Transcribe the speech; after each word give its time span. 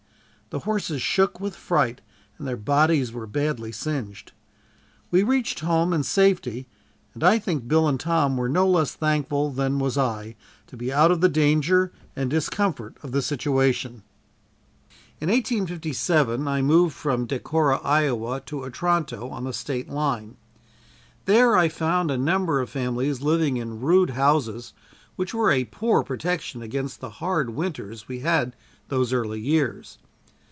The 0.51 0.59
horses 0.59 1.01
shook 1.01 1.39
with, 1.39 1.55
fright 1.55 2.01
and 2.37 2.45
their 2.45 2.57
bodies 2.57 3.13
were 3.13 3.25
badly 3.25 3.71
singed. 3.71 4.33
We 5.09 5.23
reached 5.23 5.61
home 5.61 5.93
in 5.93 6.03
safety, 6.03 6.67
and 7.13 7.23
I 7.23 7.39
think 7.39 7.69
Bill 7.69 7.87
and 7.87 7.97
Tom 7.97 8.35
were 8.35 8.49
no 8.49 8.67
less 8.67 8.93
thankful 8.93 9.51
than 9.51 9.79
was 9.79 9.97
I, 9.97 10.35
to 10.67 10.75
be 10.75 10.91
out 10.91 11.09
of 11.09 11.21
the 11.21 11.29
danger 11.29 11.93
and 12.17 12.29
discomfort 12.29 12.97
of 13.01 13.13
the 13.13 13.21
situation. 13.21 14.03
In 15.21 15.29
1857 15.29 16.45
I 16.45 16.61
moved 16.61 16.95
from 16.97 17.27
Decorah, 17.27 17.79
Iowa, 17.81 18.41
to 18.47 18.65
Otranto 18.65 19.29
on 19.29 19.45
the 19.45 19.53
state 19.53 19.87
line. 19.87 20.35
There 21.23 21.55
I 21.55 21.69
found 21.69 22.11
a 22.11 22.17
number 22.17 22.59
of 22.59 22.69
families 22.69 23.21
living 23.21 23.55
in 23.55 23.79
rude 23.79 24.09
houses 24.09 24.73
which 25.15 25.33
were 25.33 25.49
a 25.49 25.63
poor 25.63 26.03
protection 26.03 26.61
against 26.61 26.99
the 26.99 27.09
hard 27.21 27.51
winters 27.51 28.09
we 28.09 28.19
had 28.19 28.53
those 28.89 29.13
early 29.13 29.39
years. 29.39 29.97